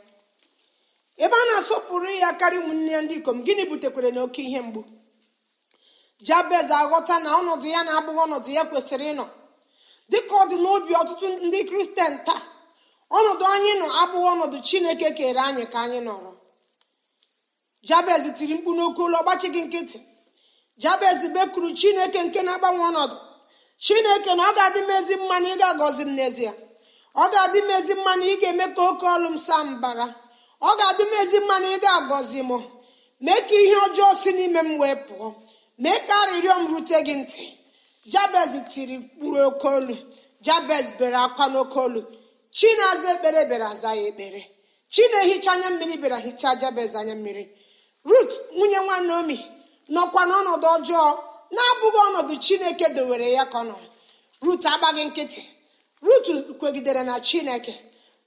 Ebe 1.23 1.35
a 1.41 1.45
na-asọpụrụ 1.49 2.09
ya 2.23 2.29
karịa 2.39 2.59
ụmụnne 2.63 2.91
ya 2.95 3.01
ndị 3.05 3.13
ikom 3.19 3.37
gịnị 3.45 3.63
butekwere 3.69 4.09
na 4.15 4.21
oke 4.25 4.41
ihe 4.47 4.59
mgbu? 4.65 4.81
Jabez 6.27 6.69
aghọta 6.81 7.15
na 7.23 7.29
ọnọdụ 7.39 7.67
ya 7.75 7.81
na-abụghị 7.87 8.21
ọnọdụ 8.25 8.49
ya 8.57 8.63
kwesịrị 8.69 9.05
ịnọ. 9.13 9.25
Dịka 10.11 10.33
ọ 10.41 10.43
dị 10.49 10.57
n'obi 10.63 10.93
ọtụtụ 11.01 11.25
ndị 11.45 11.59
kristian 11.69 12.13
taa 12.27 12.41
ọnọdụ 13.17 13.43
anyị 13.55 13.71
nọ 13.81 13.87
abụghị 14.01 14.27
ọnọdụ 14.33 14.57
chineke 14.67 15.07
kere 15.17 15.41
anyị 15.49 15.63
ka 15.73 15.79
anyị 15.85 15.99
nọrọ. 16.07 16.31
Jabez 17.87 18.23
tiri 18.37 18.53
mkpu 18.57 18.71
n'oke 18.77 19.01
ụlọ 19.05 19.17
ọgbachi 19.21 19.47
gị 19.55 19.61
nkịtị. 19.67 19.99
Jabez 20.83 21.19
bekuru 21.35 21.69
chineke 21.79 22.19
nke 22.27 22.39
na-agbanwe 22.45 22.83
ọnọdụ. 22.91 23.17
Chineke 23.83 24.31
na 24.37 24.43
ọ 24.49 24.51
ga-adị 24.57 24.81
m 24.87 24.89
ezi 24.97 25.15
mma 25.21 25.35
ga-agọzi 25.61 26.03
m 26.07 26.11
n'ezie. 26.17 26.51
Ọ 27.13 27.23
ga-adị 27.33 27.59
m 27.67 27.69
ezi 27.77 27.93
ị 28.31 28.33
ga-eme 28.41 28.65
ka 28.75 28.81
oke 28.89 29.05
ọlụ 29.15 29.27
m 29.33 29.37
saa 29.47 29.63
mbara. 29.71 30.05
Ọ 30.61 30.69
ga-adị 30.79 31.03
m 31.09 31.13
ezi 31.21 31.39
mma 31.43 31.55
na 31.63 31.67
ị 31.75 31.77
ga-agọzi 31.83 32.41
m. 32.49 32.51
Mee 33.25 33.41
ka 33.47 33.55
ihe 33.63 33.75
ọjọọ 33.85 34.09
si 34.21 34.29
n'ime 34.37 34.61
m 34.67 34.71
wee 34.81 34.95
pụọ. 35.07 35.27
Mee 35.83 35.99
ka 36.07 36.13
arịrịọ 36.23 36.53
m 36.61 36.65
rute 36.73 36.97
gị 37.07 37.13
ntị. 37.21 37.43
Jabez 38.11 38.51
tiri 38.71 38.95
mkpụrụ 39.01 39.39
oke 39.47 39.67
olu. 39.77 39.95
Jabez 40.45 40.85
bere 40.99 41.17
akwa 41.25 41.45
n'oke 41.51 41.79
olu. 41.85 42.01
Chi 42.55 42.67
na-aza 42.77 43.09
ekpere 43.15 43.41
bịara 43.49 43.67
aza 43.73 43.89
ya 43.99 44.03
ekpere. 44.11 44.41
Chi 44.93 45.01
na-ehicha 45.11 45.49
anya 45.53 45.69
mmiri 45.73 45.95
bịara 46.01 46.17
hichaa 46.25 46.55
jabez 46.61 46.91
anya 46.99 47.15
mmiri. 47.15 47.43
Rut 48.09 48.31
nwunye 48.55 48.79
nwa 48.85 48.97
naomi 49.07 49.37
nọkwa 49.95 50.21
n'ọnọdụ 50.29 50.67
ọjọọ. 50.77 51.05
Na-abụghị 51.55 51.99
ọnọdụ 52.07 52.33
chineke 52.45 52.85
dowere 52.95 53.27
ya 53.37 53.43
ka 53.51 53.57
ọ 53.59 53.75
rut 54.45 54.63
agbaghị 54.71 55.03
nkịtị. 55.09 55.41
Rut 56.05 56.25
kwegidere 56.59 57.03
na 57.09 57.15
chineke. 57.27 57.73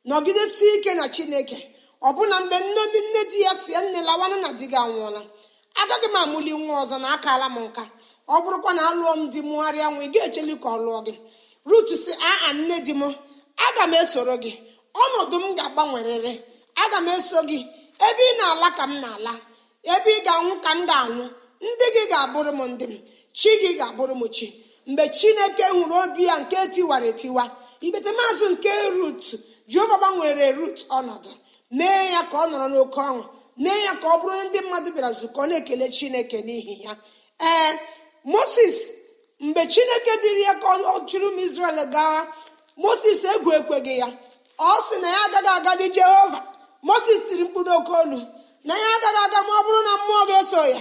Nọgidesi 0.08 0.64
ike 0.76 0.92
na 0.98 1.06
chineke. 1.14 1.58
Ọbụna 2.08 2.36
mgbe 2.42 2.56
nne 2.66 2.82
nne 3.06 3.20
di 3.30 3.38
ya 3.46 3.52
si 3.62 3.72
nne 3.84 3.98
lawana 4.08 4.36
na 4.42 4.48
di 4.58 4.66
gị 4.72 4.76
anwụọla. 4.84 5.20
Agaghị 5.80 6.08
m 6.12 6.16
amụli 6.22 6.50
nwa 6.62 6.74
ọzọ 6.84 6.96
na 7.02 7.08
akala 7.16 7.46
m 7.48 7.58
nka. 7.66 7.82
Ọ 8.28 8.34
bụrụkwa 8.44 8.72
na 8.76 8.82
alụọ 8.90 9.12
m 9.18 9.30
di 9.32 9.40
mụgharịa 9.48 9.88
nwa 9.92 10.02
ị 10.06 10.08
ga-echeli 10.14 10.54
ka 10.62 10.68
ọ 10.68 10.78
lụọ 10.84 10.98
gị. 11.06 11.14
Rut 11.68 11.88
si 12.04 12.12
aa 12.30 12.52
nne 12.58 12.76
di 12.86 12.92
m 12.92 13.02
aga 13.66 13.84
m 13.86 13.94
esoro 14.02 14.34
gị. 14.44 14.52
Ọnọdụ 15.02 15.36
m 15.42 15.46
ga-agbanwerịrị. 15.58 16.32
Aga 16.82 16.98
m 17.00 17.08
eso 17.16 17.38
gị. 17.50 17.58
Ebe 18.06 18.22
ị 18.30 18.32
na-ala 18.38 18.68
ka 18.78 18.84
m 18.86 19.00
na-ala. 19.02 19.32
Ebe 19.94 20.10
ị 20.18 20.24
ga-anwụ 20.26 20.54
ka 20.64 20.70
m 20.78 20.80
ga-anwụ. 20.90 21.24
Ndị 21.66 21.86
gị 21.94 22.02
ga-abụrụ 22.12 22.52
m 22.52 22.60
ndị 22.72 22.84
m. 22.84 22.94
Chi 23.38 23.50
gị 23.62 23.70
ga-abụrụ 23.80 24.14
m 24.14 24.22
chi. 24.36 24.46
Mgbe 24.88 25.04
chineke 25.16 25.64
hụrụ 25.74 25.94
obi 26.04 26.22
ya 26.28 26.34
nke 26.42 26.56
tiwara 26.74 27.06
etiwa 27.12 27.44
ikpete 27.84 28.10
maazị 28.18 28.46
nke 28.54 28.70
rut 28.96 29.22
jehova 29.70 29.96
gbanwere 30.00 30.46
rut 30.58 30.78
ọnọdụ. 30.98 31.30
Mee 31.78 32.04
ya 32.14 32.22
ka 32.30 32.36
ọ 32.38 32.44
nọrọ 32.50 32.66
n'oke 32.72 33.00
ọṅụ. 33.08 33.22
Mee 33.62 33.80
ya 33.86 33.92
ka 34.00 34.06
ọ 34.08 34.16
bụrụ 34.22 34.36
ndị 34.48 34.58
mmadụ 34.64 34.88
bịara 34.94 35.10
zukọ 35.20 35.40
na-ekele 35.48 35.86
chineke 35.96 36.38
n'ihi 36.46 36.74
ya. 36.84 36.92
Ee 37.50 37.70
moses 38.32 38.76
mgbe 39.44 39.62
chineke 39.72 40.12
dịrị 40.22 40.42
ya 40.48 40.54
ka 40.62 40.66
ọ 40.94 41.06
chụrụ 41.08 41.28
m 41.32 41.38
israel 41.46 41.78
gawa 41.94 42.20
moses 42.82 43.20
egwu 43.32 43.50
ekweghị 43.58 43.94
ya. 44.02 44.08
Ọ 44.58 44.70
sị 44.88 44.96
na 45.02 45.08
ya 45.14 45.20
agaghị 45.26 45.48
aga 45.58 45.72
dị 45.80 45.86
jehova. 45.96 46.40
Moses 46.88 47.20
tiri 47.28 47.44
mkpụrụ 47.44 47.70
oke 47.78 47.92
olu 48.02 48.18
na 48.68 48.74
ya 48.82 48.88
agaghị 48.96 49.20
aga 49.26 49.38
ma 49.46 49.52
ọ 49.60 49.62
bụrụ 49.66 49.80
na 49.88 49.92
mmụọ 50.00 50.22
ga-eso 50.28 50.62
ya. 50.74 50.80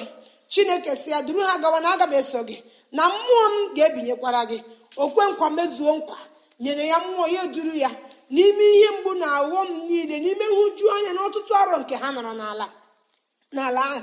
Chineke 0.52 0.92
si 1.02 1.10
ya 1.14 1.22
duru 1.26 1.42
ha 1.48 1.58
gawa 1.64 1.80
na 1.84 1.90
aga 1.94 2.06
m 2.08 2.14
eso 2.20 2.40
gị 2.48 2.58
na 2.92 3.04
mmụọ 3.10 3.46
m 3.52 3.56
ga-ebinyekwara 3.76 4.42
gị. 4.50 4.58
Okwe 5.04 5.24
nkwa 5.32 5.48
mezuo 5.58 5.92
nkwa 5.98 6.18
nyere 6.60 6.88
ya 6.92 6.98
mmụọ 7.00 7.26
ya 7.36 7.44
duru 7.54 7.74
ya. 7.84 7.90
N'ime 8.36 8.64
ihe 8.76 8.90
mgbu 8.96 9.12
na 9.22 9.28
ọghọm 9.42 9.70
niile 9.88 10.16
n'ime 10.24 10.46
nhụju 10.52 10.86
anya 10.96 11.12
na 11.16 11.22
ọtụtụ 11.28 11.54
arọ 11.62 11.76
nke 11.82 11.96
ha 12.02 12.08
nọrọ 12.16 12.32
n'ala 12.40 12.68
n'ala 13.56 13.82
ahụ 13.90 14.02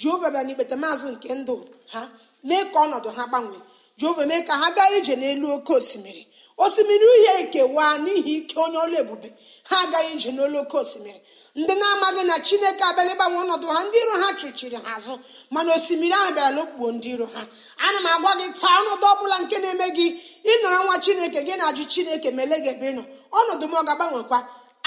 jehova 0.00 0.28
bịara 0.32 0.46
n'ikpete 0.46 0.76
maazụ 0.82 1.06
nke 1.14 1.28
ndụ 1.40 1.54
ha 1.92 2.00
mee 2.48 2.64
ka 2.72 2.78
ọnọdụ 2.86 3.08
ha 3.16 3.24
gbanwee. 3.30 3.62
Jehova 3.98 4.24
mee 4.26 4.42
ka 4.48 4.54
ha 4.60 4.68
gaa 4.76 4.90
ije 4.98 5.14
n'elu 5.20 5.46
oke 5.56 5.72
osimiri. 5.78 6.22
Osimiri 6.64 7.04
uhie 7.14 7.32
ekewaa 7.42 7.94
n'ihi 8.04 8.32
ike 8.40 8.54
onye 8.64 8.78
ọlụ 8.84 8.96
ebube. 9.02 9.28
Ha 9.68 9.76
agaghị 9.84 10.12
ije 10.16 10.30
n'olu 10.36 10.56
oke 10.62 10.76
osimiri. 10.82 11.20
Ndị 11.56 11.74
na-amaghị 11.80 12.22
na 12.30 12.36
chineke 12.46 12.84
abịala 12.84 13.10
ịgbanwe 13.14 13.38
ọnọdụ 13.44 13.66
ha 13.74 13.80
ndị 13.84 13.98
iro 14.02 14.14
ha 14.22 14.28
chụchiri 14.40 14.76
ha 14.84 14.90
azụ 14.96 15.14
mana 15.54 15.70
osimiri 15.76 16.14
ahụ 16.20 16.30
bịara 16.36 16.50
lokpuo 16.56 16.88
ndị 16.96 17.08
iro 17.14 17.26
ha. 17.34 17.42
Ana 17.86 17.98
m 18.00 18.06
agwa 18.12 18.32
gị 18.40 18.46
taa 18.60 18.76
ọnọdụ 18.82 19.06
ọbụla 19.12 19.36
nke 19.42 19.56
na-eme 19.62 19.86
gị 19.96 20.06
ịnọrọ 20.52 20.78
nwa 20.84 20.96
chineke 21.04 21.40
gị 21.46 21.54
na-ajụ 21.58 21.84
chineke 21.92 22.28
ma 22.36 22.42
ele 22.44 22.56
gị 22.64 22.70
ebe 22.74 22.86
ị 22.90 22.94
nọ. 22.98 23.02
Ọnọdụ 23.38 23.64
m 23.66 23.74
ọ 23.78 23.80
ga-agbanwekwa. 23.86 24.38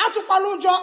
Atụkwala 0.03 0.47
ụjọ 0.55 0.73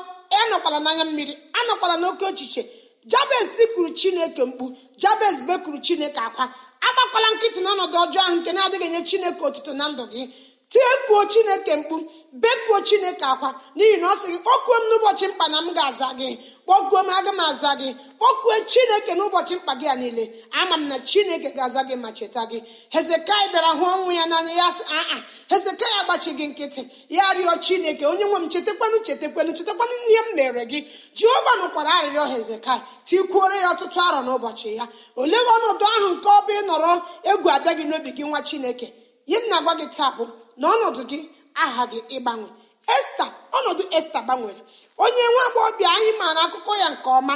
anọkwala 0.42 0.78
n'anya 0.84 1.04
mmiri 1.08 1.34
anọkwala 1.58 1.94
n'oke 2.00 2.24
echiche. 2.30 2.62
Jabez 3.10 3.46
tikuru 3.56 3.90
chineke 4.00 4.42
mkpu 4.44 4.64
jabez 5.02 5.36
bekuru 5.48 5.78
chineke 5.86 6.20
akwa. 6.28 6.44
Agbakwala 6.86 7.28
nkịtị 7.34 7.60
n'ọnọdụ 7.64 7.96
ọjọọ 8.04 8.20
ahụ 8.26 8.34
nke 8.40 8.50
na-adịghị 8.56 8.84
enye 8.88 9.00
chineke 9.08 9.42
otuto 9.48 9.72
na 9.78 9.84
ndụ 9.92 10.04
gị. 10.12 10.22
Tiekuo 10.72 11.24
chineke 11.32 11.76
mkpu 11.76 11.96
bekuo 12.32 12.80
chineke 12.80 13.24
akwa 13.24 13.50
n'ihi 13.76 13.96
na 14.00 14.06
ọ 14.12 14.14
sị 14.22 14.26
gị 14.32 14.38
kpọkuo 14.44 14.74
m 14.80 14.84
n'ụbọchị 14.90 15.26
mkpa 15.30 15.46
na 15.52 15.58
m 15.62 15.68
ga-aza 15.76 16.08
gị. 16.18 16.28
Kpọkuo 16.64 17.00
m 17.02 17.10
aga 17.18 17.32
m 17.32 17.40
aza 17.48 17.70
gị. 17.80 17.88
Kpọkuo 18.18 18.54
chineke 18.70 19.12
n'ụbọchị 19.18 19.54
mkpa 19.58 19.72
gị 19.80 19.86
a 19.88 19.94
niile. 20.00 20.24
Ama 20.60 20.76
m 20.76 20.88
na 20.88 20.96
chineke 21.08 21.50
ga-aza 21.56 21.82
gị 21.88 21.96
ma 22.02 22.10
cheta 22.18 22.42
gị. 22.50 22.58
Hezekai 22.94 23.44
bịara 23.52 23.70
hụ 23.78 23.84
ọnwụ 23.94 24.10
ya 24.18 24.24
n'anya 24.30 24.52
ya 24.60 24.68
sị 24.78 24.84
aa 24.98 25.18
hezekai 25.50 25.92
agbachi 26.00 26.30
gị 26.38 26.46
nkịtị. 26.50 26.82
Ya 27.16 27.24
rịọ 27.38 27.52
chineke 27.64 28.04
onye 28.12 28.24
nwe 28.30 28.38
m 28.42 28.46
chetakwanụ 28.52 28.96
chetakwanụ 29.06 29.50
chetakwanụ 29.56 29.94
ihe 30.10 30.20
m 30.26 30.36
mere 30.36 30.64
gị. 30.70 30.78
Jehova 31.18 31.52
nụkwara 31.60 31.90
arịrịọ 31.98 32.24
hezekai 32.32 32.78
tikwuore 33.08 33.56
ya 33.64 33.68
ọtụtụ 33.74 33.98
arọ 34.08 34.20
n'ụbọchị 34.26 34.68
ya. 34.78 34.84
Olee 35.20 35.44
ọnọdụ 35.56 35.84
ahụ 35.94 36.08
nke 36.14 36.28
ọ 36.28 36.40
bụ 36.46 36.52
ịnọrọ 36.60 36.90
egwu 37.30 37.48
abịa 37.56 37.72
gị 37.78 37.84
n'obi 37.90 38.10
gị 38.16 38.22
nwa 38.30 38.40
chineke? 38.48 38.86
Ihe 39.30 39.38
m 39.42 39.48
na-agwa 39.50 39.72
gị 39.80 39.86
taa 39.96 40.10
bụ 40.18 40.24
na 40.60 40.66
ọnọdụ 40.74 41.02
gị 41.10 41.18
aghaghị 41.64 41.98
ịgbanwe. 42.16 42.48
Esta 42.96 43.26
ọnọdụ 43.58 43.82
esta 43.98 44.18
gbanwere. 44.26 44.60
Onye 45.04 45.22
nwa 45.32 45.42
agbọghọbịa 45.48 45.88
anyị 45.96 46.12
maara 46.20 46.40
akụkọ 46.46 46.72
ya 46.82 46.88
nke 46.94 47.08
ọma. 47.18 47.34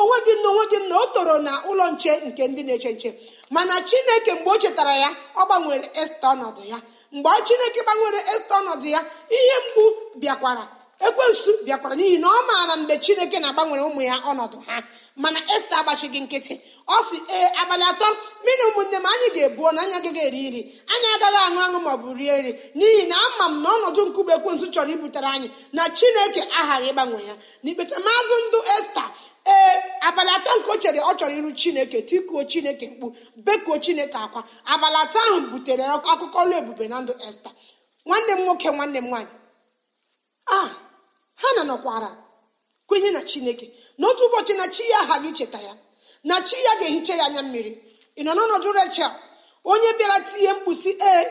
Onwe 0.00 0.16
gị 0.26 0.32
na 0.42 0.48
onwe 0.52 0.64
gị 0.72 0.78
na 0.88 0.94
o 1.02 1.06
toro 1.14 1.36
na 1.46 1.52
ụlọ 1.70 1.84
nche 1.92 2.12
nke 2.28 2.42
ndị 2.50 2.62
na-eche 2.66 2.90
nche. 2.96 3.10
Mana 3.54 3.74
chineke 3.88 4.32
mgbe 4.36 4.50
o 4.50 4.56
chetara 4.62 4.94
ya 5.04 5.10
ọ 5.36 5.42
gbanwere 5.46 5.86
esta 6.02 6.26
ọnọdụ 6.34 6.62
ya. 6.72 6.78
Mgbe 7.16 7.30
chineke 7.46 7.80
gbanwere 7.86 8.20
esta 8.34 8.54
ọnọdụ 8.60 8.86
ya 8.94 9.00
ihe 9.36 9.56
mgbu 9.64 9.82
bịakwara. 10.20 10.64
Ekwensu 11.08 11.50
bịakwara 11.64 11.94
n'ihi 11.98 12.18
na 12.22 12.28
ọ 12.28 12.40
maara 12.48 12.74
mgbe 12.80 12.94
chineke 13.04 13.38
na-agbanwere 13.42 13.82
ụmụ 13.88 14.00
ya 14.10 14.16
ọnọdụ 14.30 14.58
ha. 14.66 14.76
Mana 15.22 15.40
esta 15.56 15.74
agbachighị 15.80 16.20
nkịtị. 16.24 16.54
Ọ 16.88 16.96
si 17.08 17.16
ee 17.36 17.48
abalị 17.62 17.84
atọ 17.90 18.06
mmiri 18.42 18.62
ụmụnne 18.70 18.96
m 18.96 19.06
anyị 19.12 19.28
ga-ebuo 19.34 19.68
na 19.74 19.80
anyị 19.82 19.94
agaghị 19.98 20.20
eri 20.28 20.40
nri. 20.50 20.60
Anyị 20.92 21.06
agaghị 21.14 21.38
aṅụ 21.46 21.58
aṅụ 21.66 21.78
ma 21.84 21.90
ọ 21.94 21.96
bụ 22.02 22.08
rie 22.18 22.34
nri. 22.42 22.52
N'ihi 22.78 23.04
na 23.10 23.16
ama 23.26 23.44
m 23.52 23.62
na 23.62 23.68
ọnọdụ 23.76 24.00
nkube 24.08 24.32
ekwensu 24.38 24.66
chọrọ 24.74 24.90
ibutere 24.96 25.28
anyị 25.34 25.48
na 25.76 25.82
chineke 25.98 26.42
aghaghị 26.60 26.88
ịgbanwe 26.90 27.20
ya. 27.28 27.34
N'ikpeta 27.64 27.96
maazụ 28.06 28.34
ndụ 28.48 28.58
esta 28.78 29.04
ee 29.54 29.74
abalị 30.08 30.30
atọ 30.36 30.50
nke 30.58 30.70
o 30.70 30.76
chere 30.82 31.00
ọ 31.00 31.12
chọrọ 31.18 31.34
iru 31.38 31.50
chineke 31.60 31.98
tikuo 32.08 32.40
chineke 32.50 32.86
mkpu 32.90 33.06
bekuo 33.44 33.76
chineke 33.84 34.16
akwa. 34.24 34.40
Abalị 34.72 34.96
atọ 35.04 35.18
ahụ 35.28 35.38
butere 35.52 35.84
akụkọ 36.12 36.38
ọlụ 36.42 36.54
ebube 36.60 36.86
na 36.88 36.96
ndụ 37.00 37.12
esta. 37.28 37.50
Nwanne 38.06 38.32
m 38.36 38.40
nwoke 38.46 38.68
nwanne 38.76 38.98
m 39.00 39.06
nwaanyị. 39.10 39.32
A 40.56 40.58
ha 41.40 41.48
na 41.56 41.62
nọkwara 41.64 42.10
kwenye 42.86 43.10
na 43.10 43.20
chineke. 43.22 43.66
N'otu 43.98 44.22
ụbọchị 44.26 44.52
na 44.56 44.66
chi 44.74 44.82
ya 44.90 44.98
aghaghị 45.00 45.28
icheta 45.28 45.60
ya 45.60 45.74
na 46.24 46.40
chi 46.42 46.56
ya 46.64 46.72
ga-ehicha 46.80 47.14
ya 47.20 47.24
anya 47.26 47.42
mmiri. 47.42 47.72
Ị 48.16 48.22
nọ 48.24 48.32
n'ọnọdụ 48.36 48.68
rechel 48.72 49.10
onye 49.64 49.90
bịara 49.98 50.20
tinye 50.20 50.52
mkpusi 50.52 50.90
ee 51.00 51.24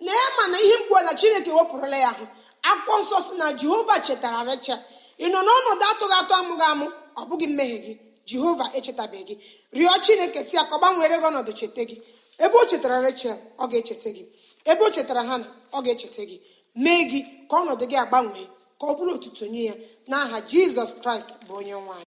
na 0.00 0.12
ya 0.12 0.26
ma 0.36 0.44
na 0.52 0.58
ihe 0.60 0.76
mgbu 0.78 0.94
na 1.04 1.14
chineke 1.14 1.50
wepụrụla 1.52 1.96
ya 2.04 2.08
ahụ. 2.10 2.24
Akwụkwọ 2.62 2.94
nsọ 3.02 3.16
si 3.26 3.32
na 3.40 3.46
jehova 3.52 3.96
chetara 4.06 4.40
rechel 4.50 4.78
ị 5.18 5.26
nọ 5.32 5.38
n'ọnọdụ 5.46 5.84
atụghị 5.90 6.14
atụ 6.20 6.34
amụghị 6.40 6.64
amụ? 6.72 6.86
Ọ 7.16 7.22
bụghị 7.28 7.46
mmehie 7.50 7.78
gị. 7.84 7.92
Jehova 8.28 8.66
echetabeghị 8.78 9.24
gị. 9.28 9.34
Rịọ 9.78 9.94
chineke 10.04 10.40
si 10.48 10.56
ya 10.56 10.62
ka 10.64 10.74
ọ 10.76 10.78
gbanwere 10.78 11.16
gị 11.22 11.26
ọnọdụ 11.30 11.52
cheta 11.58 11.82
gị. 11.90 11.96
Ebe 12.38 12.54
o 12.54 12.64
chetara 12.70 13.00
rechel 13.06 13.36
ọ 13.58 13.64
ga-echeta 13.70 14.10
gị. 14.16 14.22
Ebe 14.70 14.82
o 14.84 14.90
chetara 14.94 15.22
ha 15.28 15.38
na 15.38 15.46
ọ 15.72 15.78
ga-echeta 15.84 16.22
gị. 16.30 16.36
Mee 16.82 17.02
gị 17.10 17.20
ka 17.50 17.56
ọnọdụ 17.62 17.84
gị 17.90 17.96
agbanwee. 18.04 18.46
Ka 18.80 18.84
ọ 18.90 18.92
bụrụ 18.98 19.12
otuto 19.16 19.44
nye 19.52 19.62
ya 19.68 19.74
n'aha 20.10 20.38
jizọs 20.50 20.92
kraịst 21.02 21.30
bụ 21.46 21.52
onye 21.58 21.74
nwanyị 21.84 22.06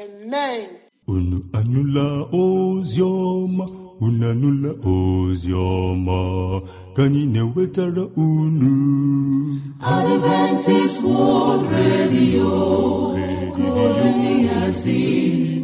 amen. 0.00 0.68
Unu 1.14 1.38
anụla 1.58 2.06
ozi 2.42 3.00
ọma? 3.02 3.64
Unu 4.04 4.24
anụla 4.30 4.70
ozi 4.94 5.50
ọma? 5.52 6.18
Ka 6.96 7.02
anyị 7.04 7.22
na-ewetara 7.34 8.04
unu. 8.26 8.72
Adventist 9.80 10.98
World 11.04 11.64
Radio 11.76 12.50
ka 13.56 13.64
ozi 13.84 14.32
ya 14.46 14.60
si 14.80 14.98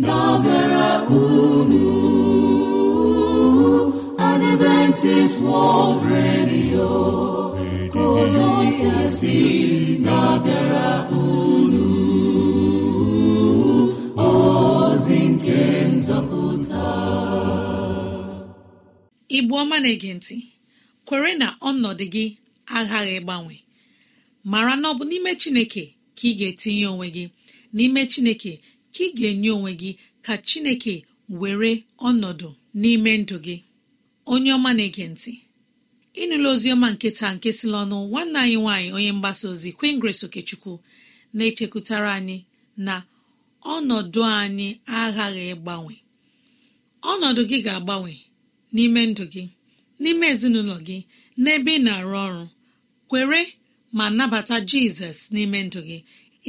na-abịara 0.01 0.89
unu. 1.21 1.85
Adventist 4.19 5.41
World 5.47 6.03
Radio. 6.13 7.44
Igbu 19.37 19.55
ọma 19.63 19.77
na-ege 19.83 20.11
ntị 20.19 20.37
kwere 21.07 21.31
na 21.41 21.47
ọnọdụ 21.69 22.05
gị 22.15 22.25
aghaghị 22.79 23.13
ịgbanwe. 23.19 23.55
Mara 24.51 24.75
na 24.81 24.87
ọ 24.93 24.95
bụ 24.99 25.05
n'ime 25.11 25.31
chineke 25.41 25.83
ka 26.17 26.25
ị 26.29 26.33
ga-etinye 26.39 26.87
onwe 26.93 27.07
gị 27.17 27.25
n'ime 27.77 28.01
chineke 28.13 28.53
ka 28.95 29.01
ị 29.05 29.09
ga-enye 29.19 29.51
onwe 29.57 29.71
gị 29.81 29.91
ka 30.25 30.33
chineke 30.49 30.95
were 31.41 31.71
ọnọdụ 32.09 32.49
n'ime 32.81 33.11
ndụ 33.23 33.37
gị. 33.47 33.57
Onye 34.33 34.51
ọma 34.57 34.71
na-ege 34.77 35.05
ntị. 35.13 35.33
Ị 36.21 36.25
nụla 36.29 36.49
ozi 36.55 36.69
ọma 36.75 36.89
nke 36.95 37.09
taa 37.19 37.33
nke 37.37 37.49
si 37.59 37.67
n'ọnụ 37.73 37.97
nwanne 38.11 38.39
anyị 38.45 38.57
nwaanyị 38.63 38.89
onye 38.97 39.11
mgbasa 39.17 39.45
ozi 39.53 39.71
Grace 40.01 40.23
Okechukwu 40.27 40.73
na-echekwutara 41.37 42.11
anyị 42.19 42.39
na 42.87 42.95
ọnọdụ 43.75 44.21
anyị 44.41 44.69
aghaghị 45.01 45.43
ịgbanwe. 45.55 45.95
Ọnọdụ 47.11 47.43
gị 47.51 47.59
ga-agbanwe 47.67 48.13
n'ime 48.75 49.01
ndụ 49.11 49.25
gị 49.35 49.45
n'ime 50.03 50.27
ezinụlọ 50.33 50.77
gị 50.87 50.99
n'ebe 51.43 51.71
ị 51.79 51.83
na-arụ 51.87 52.17
ọrụ. 52.27 52.45
Kwere 53.11 53.41
ma 53.97 54.05
nabata 54.19 54.57
jizọs 54.71 55.19
n'ime 55.35 55.59
ndụ 55.67 55.81
gị. 55.89 55.99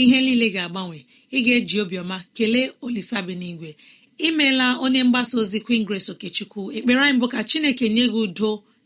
Ihe 0.02 0.18
niile 0.26 0.48
ga-agbanwe. 0.56 0.98
Ị 1.36 1.38
ga-eji 1.46 1.76
obiọma 1.84 2.18
kelee 2.36 2.68
olisabi 2.86 3.34
n'igwe 3.42 3.70
imeela 4.28 4.66
onye 4.84 5.02
mgbasa 5.08 5.36
ozi 5.42 5.60
Grace 5.88 6.10
Okechukwu. 6.14 6.62
Ekpere 6.78 7.00
anyị 7.04 7.18
bụ 7.22 7.28
ka 7.34 7.40
chineke 7.50 7.86
nye 7.96 8.06
gị 8.14 8.20
udo 8.26 8.52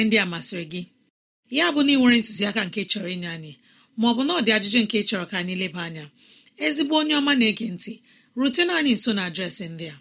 ihe 0.00 0.04
ndị 0.08 0.16
a 0.18 0.26
masịrị 0.32 0.64
gị? 0.72 0.82
Ya 1.56 1.64
bụ 1.74 1.80
na 1.84 1.92
ị 1.92 1.96
nwere 2.00 2.16
ntụziaka 2.20 2.60
nke 2.68 2.80
chọrọ 2.90 3.08
inye 3.14 3.28
anyị 3.36 3.52
maọbụ 4.00 4.20
na 4.26 4.32
ọ 4.38 4.40
ajụjụ 4.56 4.78
nke 4.84 4.98
chọrọ 5.08 5.24
ka 5.30 5.36
anyị 5.40 5.54
leba 5.62 5.80
anya 5.86 6.04
ezigbo 6.64 6.94
onye 7.00 7.14
ọma 7.20 7.32
na-ege 7.40 7.66
ntị 7.74 7.92
rutena 8.38 8.72
anyị 8.78 8.92
nso 8.96 9.10
na 9.16 9.22
adreesị 9.28 9.64
ndị 9.72 9.86
a. 9.94 9.96